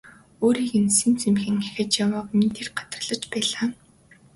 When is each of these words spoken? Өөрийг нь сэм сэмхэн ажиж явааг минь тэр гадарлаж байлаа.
Өөрийг 0.45 0.73
нь 0.83 0.93
сэм 0.97 1.13
сэмхэн 1.21 1.55
ажиж 1.67 1.91
явааг 2.03 2.27
минь 2.37 2.53
тэр 2.55 2.67
гадарлаж 2.77 3.21
байлаа. 3.31 3.67